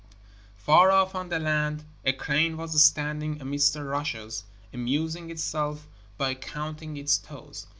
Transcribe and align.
Far 0.57 0.89
off 0.89 1.13
on 1.13 1.29
the 1.29 1.37
land 1.37 1.83
a 2.03 2.11
crane 2.11 2.57
was 2.57 2.83
standing 2.83 3.39
amidst 3.39 3.73
the 3.73 3.83
rushes, 3.83 4.45
amusing 4.73 5.29
itself 5.29 5.85
by 6.17 6.33
counting 6.33 6.97
its 6.97 7.19
toes. 7.19 7.67